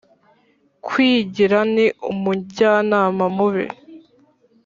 [0.85, 3.65] kwigira ni umujyanama mubi.